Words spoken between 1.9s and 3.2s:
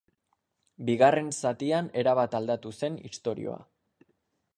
erabat aldatu zen